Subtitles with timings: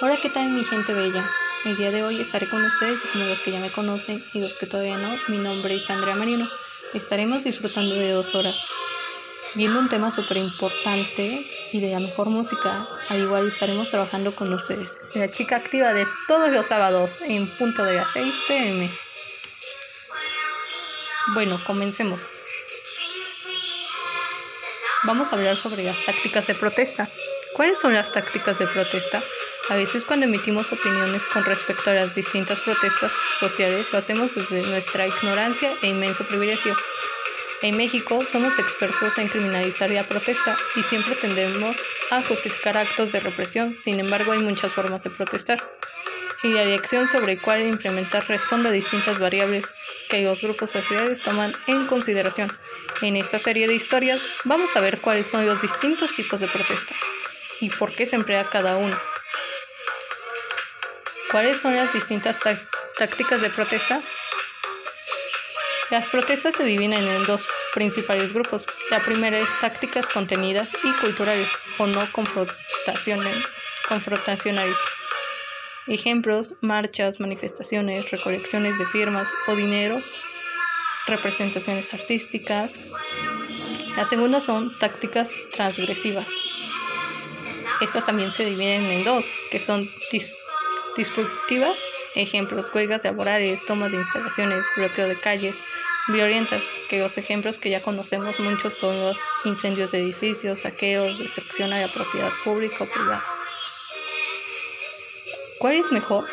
[0.00, 1.24] Hola, ¿qué tal mi gente bella?
[1.64, 4.56] El día de hoy estaré con ustedes, como los que ya me conocen y los
[4.56, 5.08] que todavía no.
[5.28, 6.48] Mi nombre es Andrea Marino.
[6.94, 8.56] Estaremos disfrutando de dos horas,
[9.54, 12.88] viendo un tema súper importante y de la mejor música.
[13.08, 14.98] Al igual estaremos trabajando con ustedes.
[15.14, 18.90] La chica activa de todos los sábados en punto de las 6 pm.
[21.34, 22.20] Bueno, comencemos.
[25.04, 27.06] Vamos a hablar sobre las tácticas de protesta.
[27.54, 29.22] ¿Cuáles son las tácticas de protesta?
[29.70, 34.62] A veces cuando emitimos opiniones con respecto a las distintas protestas sociales lo hacemos desde
[34.68, 36.76] nuestra ignorancia e inmenso privilegio.
[37.62, 41.74] En México somos expertos en criminalizar la protesta y siempre tendemos
[42.10, 45.64] a justificar actos de represión, sin embargo hay muchas formas de protestar.
[46.42, 49.64] Y la dirección sobre cuál implementar responde a distintas variables
[50.10, 52.54] que los grupos sociales toman en consideración.
[53.00, 56.94] En esta serie de historias vamos a ver cuáles son los distintos tipos de protesta
[57.62, 58.94] y por qué se emplea cada uno.
[61.34, 62.38] ¿Cuáles son las distintas
[62.96, 64.00] tácticas de protesta?
[65.90, 68.66] Las protestas se dividen en dos principales grupos.
[68.88, 73.48] La primera es tácticas contenidas y culturales o no confrontacionales.
[75.88, 80.00] Ejemplos, marchas, manifestaciones, recolecciones de firmas o dinero,
[81.08, 82.86] representaciones artísticas.
[83.96, 86.28] La segunda son tácticas transgresivas.
[87.80, 89.84] Estas también se dividen en dos, que son
[90.96, 91.78] disruptivas,
[92.14, 95.56] ejemplos, huelgas laborales, tomas de instalaciones, bloqueo de calles,
[96.08, 101.72] violentas, que los ejemplos que ya conocemos muchos son los incendios de edificios, saqueos, destrucción
[101.72, 103.24] a la propiedad pública o privada.
[105.58, 106.24] ¿Cuál es mejor?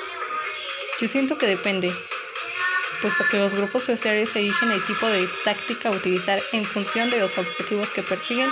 [1.00, 1.92] Yo siento que depende,
[3.02, 7.20] puesto que los grupos sociales eligen el tipo de táctica a utilizar en función de
[7.20, 8.50] los objetivos que persiguen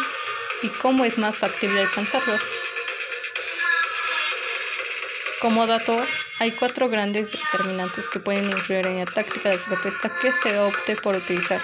[0.63, 2.41] y cómo es más factible alcanzarlos.
[5.41, 5.97] Como dato,
[6.39, 10.95] hay cuatro grandes determinantes que pueden influir en la táctica de protesta que se opte
[10.97, 11.61] por utilizar.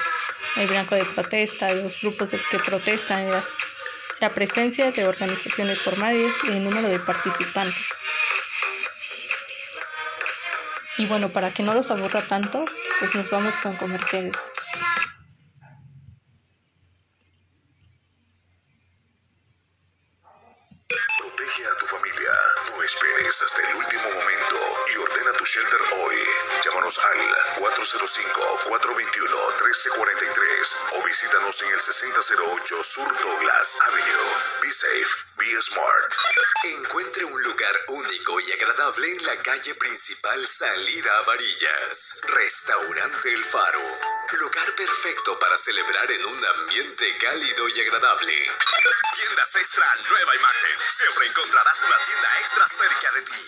[0.55, 3.29] El blanco de protesta, los grupos que protestan,
[4.21, 7.93] la presencia de organizaciones formales y el número de participantes.
[10.97, 12.63] Y bueno, para que no los aburra tanto,
[12.99, 14.54] pues nos vamos con comerciales.
[30.91, 34.61] O visítanos en el 6008 Sur Douglas Avenue.
[34.61, 35.24] Be safe,
[35.61, 36.11] smart.
[36.63, 42.21] Encuentre un lugar único y agradable en la calle principal Salida a Varillas.
[42.27, 43.79] Restaurante El Faro.
[44.39, 48.47] Lugar perfecto para celebrar en un ambiente cálido y agradable.
[49.13, 50.79] Tiendas Extra, nueva imagen.
[50.79, 53.45] Siempre encontrarás una tienda extra cerca de ti.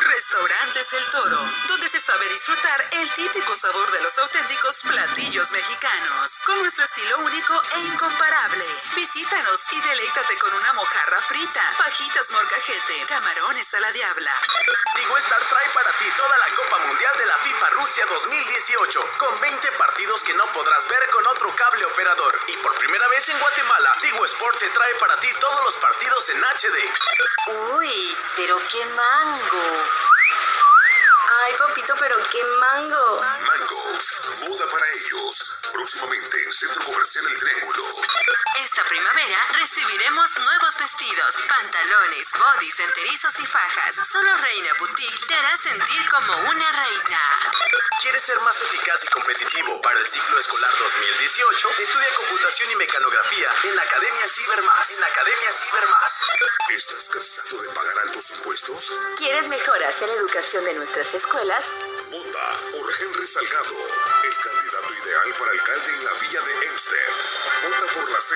[0.00, 6.42] Restaurantes El Toro, donde se sabe disfrutar el típico sabor de los auténticos platillos mexicanos,
[6.46, 8.64] con nuestro estilo único e incomparable.
[8.96, 14.32] Visítanos y deleítate con una mojarra frita, fajitas morcajete, camarones a la diabla.
[14.94, 19.40] Tigo Star trae para ti toda la Copa Mundial de la FIFA Rusia 2018, con
[19.40, 22.40] 20 partidos que no podrás ver con otro cable operador.
[22.46, 26.28] Y por primera vez en Guatemala, Tigo Sport te trae para ti todos los partidos
[26.28, 26.78] en HD.
[27.74, 29.84] Uy, pero qué mango.
[31.44, 33.20] Ay, papito, pero qué mango.
[33.20, 35.45] Mango, moda para ellos.
[35.76, 37.84] Próximamente en Centro Comercial El Triángulo.
[38.64, 44.08] Esta primavera recibiremos nuevos vestidos, pantalones, bodys, enterizos y fajas.
[44.10, 47.20] Solo Reina Boutique te hará sentir como una reina.
[48.00, 51.68] ¿Quieres ser más eficaz y competitivo para el ciclo escolar 2018?
[51.68, 54.90] Estudia computación y mecanografía en la Academia Cibermás.
[54.92, 56.24] En la Academia Cibermás.
[56.70, 58.98] ¿Estás cansado de pagar altos impuestos?
[59.16, 61.76] ¿Quieres mejoras en la educación de nuestras escuelas?
[62.10, 63.76] Vota por Henry Salgado.
[64.24, 64.65] Es candidato
[65.16, 67.12] ideal para alcalde en la villa de Hempstead.
[67.62, 68.34] Vota por la C,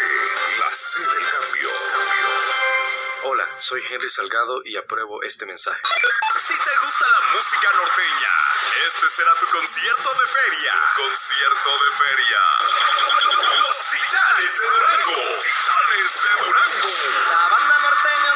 [0.58, 1.68] la C del cambio.
[3.24, 5.80] Hola, soy Henry Salgado y apruebo este mensaje.
[6.38, 8.32] Si te gusta la música norteña,
[8.86, 10.72] este será tu concierto de feria.
[10.96, 12.40] Concierto de feria.
[13.60, 15.20] Los Titanes de Durango.
[15.42, 16.88] Titanes de Durango.
[17.30, 18.34] La banda norteña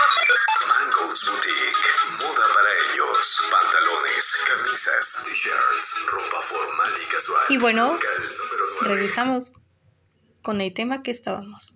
[1.30, 1.88] Boutique.
[2.18, 3.48] Moda para ellos.
[3.50, 7.44] Pantalones, camisas, t-shirts, ropa formal y casual.
[7.48, 7.98] Y bueno,
[8.82, 9.52] regresamos
[10.42, 11.73] con el tema que estábamos.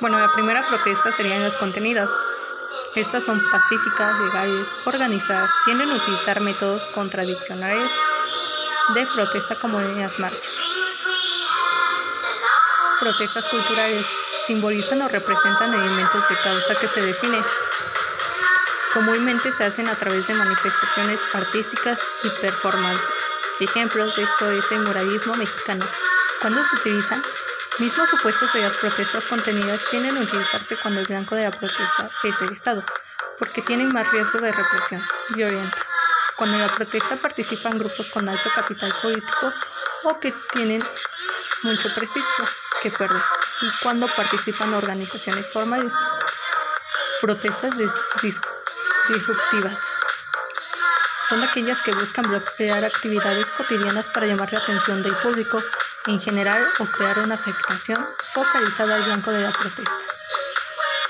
[0.00, 2.08] Bueno, la primera protesta serían las contenidas.
[2.94, 7.90] Estas son pacíficas, legales, organizadas, tienden a utilizar métodos contradiccionales
[8.94, 10.60] de protesta como líneas marchas.
[13.00, 14.06] Protestas culturales
[14.46, 17.42] simbolizan o representan elementos de causa que se definen.
[18.94, 23.08] Comúnmente se hacen a través de manifestaciones artísticas y performances.
[23.58, 25.84] Ejemplos de esto es el muralismo mexicano.
[26.40, 27.20] Cuando se utilizan,
[27.78, 32.10] mismos supuestos de las protestas contenidas tienden a utilizarse cuando el blanco de la protesta
[32.24, 32.82] es el Estado,
[33.38, 35.02] porque tienen más riesgo de represión
[35.34, 35.78] violenta.
[36.36, 39.52] Cuando en la protesta participan grupos con alto capital político
[40.04, 40.82] o que tienen
[41.62, 42.44] mucho prestigio
[42.82, 43.22] que perder.
[43.62, 45.92] Y cuando participan organizaciones formales.
[47.20, 47.72] Protestas
[49.08, 49.78] disruptivas
[51.28, 55.60] son aquellas que buscan bloquear actividades cotidianas para llamar la atención del público
[56.08, 59.98] en general o crear una afectación focalizada al blanco de la protesta.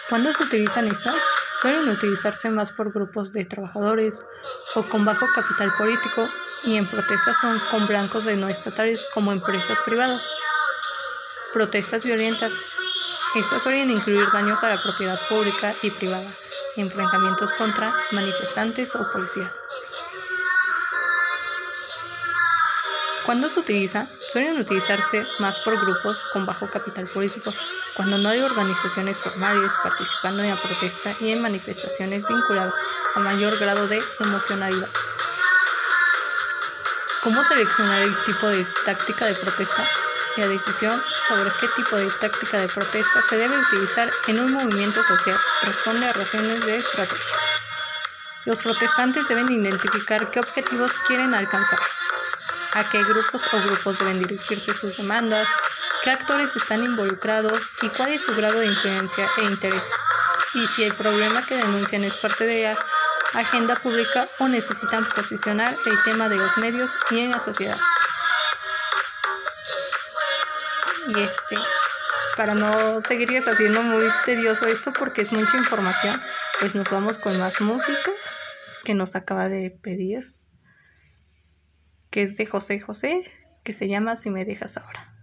[0.09, 1.17] ¿Cuándo se utilizan estas?
[1.63, 4.25] Suelen utilizarse más por grupos de trabajadores
[4.75, 6.29] o con bajo capital político
[6.65, 10.29] y en protestas son con blancos de no estatales como empresas privadas.
[11.53, 12.53] Protestas violentas.
[13.35, 16.27] Estas suelen incluir daños a la propiedad pública y privada,
[16.77, 19.61] enfrentamientos contra manifestantes o policías.
[23.29, 27.53] Cuando se utiliza, suelen utilizarse más por grupos con bajo capital político,
[27.95, 32.73] cuando no hay organizaciones formales participando en la protesta y en manifestaciones vinculadas
[33.17, 34.89] a mayor grado de emocionalidad.
[37.23, 39.85] ¿Cómo seleccionar el tipo de táctica de protesta?
[40.39, 40.99] La decisión
[41.29, 46.07] sobre qué tipo de táctica de protesta se debe utilizar en un movimiento social responde
[46.07, 47.37] a razones de estrategia.
[48.47, 51.79] Los protestantes deben identificar qué objetivos quieren alcanzar
[52.73, 55.49] a qué grupos o grupos deben dirigirse sus demandas,
[56.03, 59.83] qué actores están involucrados y cuál es su grado de influencia e interés,
[60.55, 65.77] y si el problema que denuncian es parte de la agenda pública o necesitan posicionar
[65.87, 67.79] el tema de los medios y en la sociedad.
[71.09, 71.59] Y este,
[72.37, 76.21] para no seguirles haciendo muy tedioso esto porque es mucha información,
[76.61, 78.11] pues nos vamos con más música
[78.85, 80.38] que nos acaba de pedir
[82.11, 83.23] que es de José José,
[83.65, 85.15] que se llama Si me dejas ahora.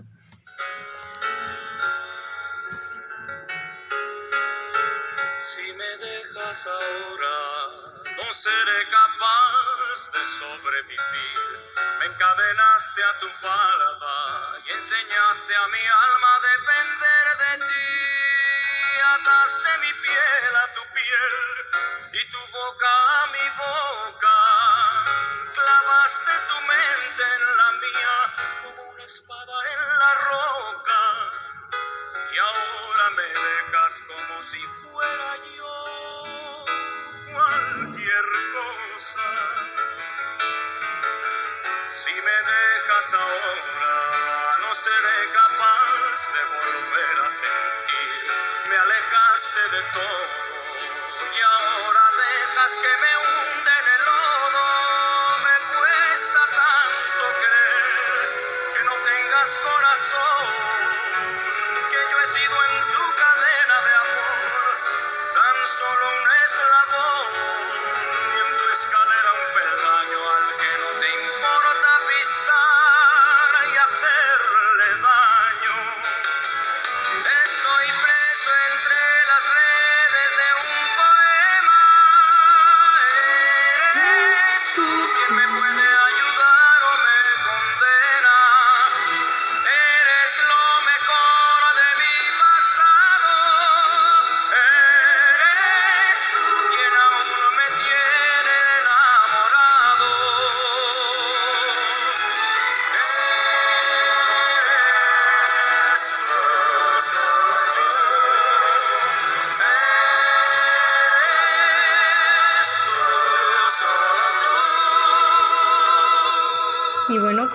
[5.40, 7.38] Si me dejas ahora,
[8.18, 11.40] no seré capaz de sobrevivir.
[12.00, 18.06] Me encadenaste a tu falda y enseñaste a mi alma a depender de ti.
[19.16, 21.36] Ataste mi piel a tu piel
[22.14, 23.05] y tu boca.
[41.96, 48.32] Si me dejas ahora, no seré capaz de volver a sentir.
[48.70, 50.28] Me alejaste de todo
[51.32, 55.38] y ahora dejas que me hunda en el lodo.
[55.46, 60.35] Me cuesta tanto creer que no tengas corazón,
[84.76, 85.85] tú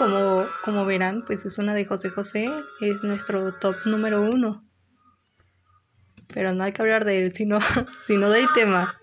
[0.01, 4.65] como, como verán, pues es una de José José, es nuestro top número uno.
[6.33, 7.59] Pero no hay que hablar de él, sino,
[8.01, 8.95] sino del tema.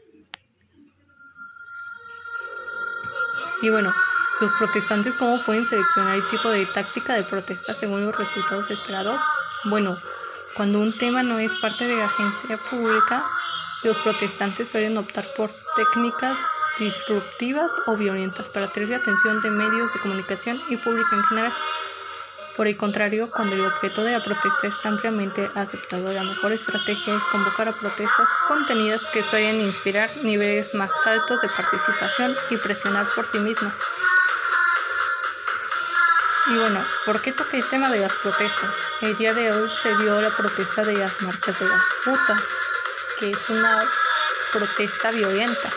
[3.62, 3.94] Y bueno,
[4.42, 9.22] los protestantes, ¿cómo pueden seleccionar el tipo de táctica de protesta según los resultados esperados?
[9.66, 9.96] Bueno,
[10.56, 13.24] cuando un tema no es parte de la agencia pública,
[13.84, 16.36] los protestantes suelen optar por técnicas
[16.80, 21.54] disruptivas o violentas para atraer la atención de medios de comunicación y público en general.
[22.58, 27.16] Por el contrario, cuando el objeto de la protesta es ampliamente aceptado, la mejor estrategia
[27.16, 33.06] es convocar a protestas contenidas que suelen inspirar niveles más altos de participación y presionar
[33.14, 33.78] por sí mismas.
[36.48, 38.74] Y bueno, ¿por qué toqué el tema de las protestas?
[39.02, 42.42] El día de hoy se dio la protesta de las marchas de las putas,
[43.20, 43.84] que es una
[44.52, 45.70] protesta violenta.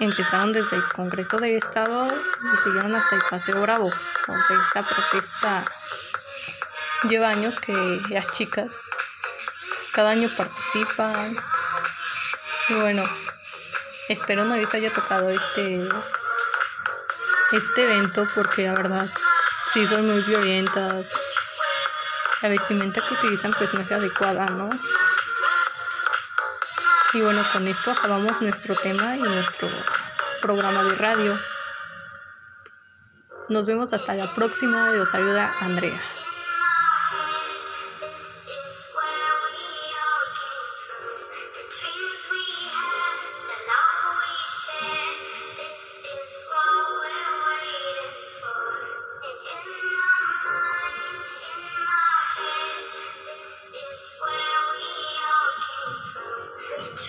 [0.00, 3.90] Empezaron desde el Congreso del Estado y siguieron hasta el Paseo Bravo.
[4.20, 5.64] Entonces, esta protesta
[7.08, 7.72] lleva años que
[8.10, 8.72] las chicas
[9.92, 11.36] cada año participan.
[12.68, 13.02] Y bueno,
[14.08, 15.88] espero no les haya tocado este
[17.52, 19.08] este evento porque la verdad
[19.72, 21.12] sí son muy violentas.
[22.42, 24.68] La vestimenta que utilizan pues no es adecuada, ¿no?
[27.14, 29.68] Y bueno, con esto acabamos nuestro tema y nuestro
[30.42, 31.38] programa de radio.
[33.48, 34.90] Nos vemos hasta la próxima.
[34.90, 35.98] Los ayuda Andrea.